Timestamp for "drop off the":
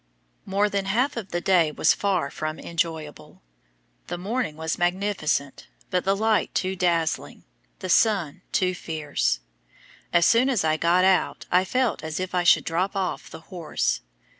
12.65-13.41